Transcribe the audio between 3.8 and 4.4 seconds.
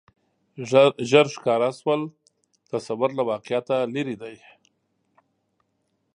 لرې دی